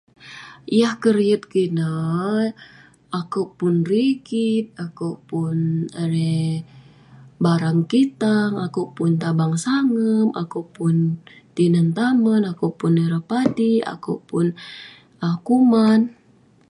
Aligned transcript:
Yah 0.79 0.93
keriet 1.01 1.43
kik 1.51 1.63
ineh 1.69 2.45
akuek 3.19 3.49
pun 3.59 3.75
rigit 3.91 4.65
akuek 4.85 5.17
pun 5.29 5.57
erei 6.03 6.51
barang 7.43 7.79
ketang 7.91 8.51
akuek 8.65 8.89
pun 8.97 9.11
tabang 9.21 9.55
sagep 9.65 10.27
akuek 10.41 10.69
pun 10.75 10.95
tinen 11.55 11.87
tamen 11.97 12.41
akuek 12.51 12.73
pun 12.79 12.93
ireh 13.03 13.23
padik 13.29 13.85
akuek 13.93 14.21
pun 14.29 14.45
kuman 15.45 15.99